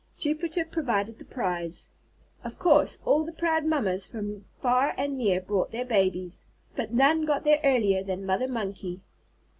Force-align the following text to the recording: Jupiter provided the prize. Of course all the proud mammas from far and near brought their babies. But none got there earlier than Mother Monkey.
Jupiter 0.17 0.65
provided 0.65 1.19
the 1.19 1.25
prize. 1.25 1.91
Of 2.43 2.57
course 2.57 2.97
all 3.05 3.23
the 3.23 3.31
proud 3.31 3.65
mammas 3.65 4.07
from 4.07 4.45
far 4.59 4.95
and 4.97 5.15
near 5.15 5.39
brought 5.39 5.69
their 5.71 5.85
babies. 5.85 6.47
But 6.75 6.91
none 6.91 7.23
got 7.23 7.43
there 7.43 7.59
earlier 7.63 8.03
than 8.03 8.25
Mother 8.25 8.47
Monkey. 8.47 9.01